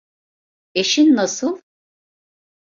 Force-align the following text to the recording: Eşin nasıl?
Eşin 0.75 1.15
nasıl? 1.15 1.61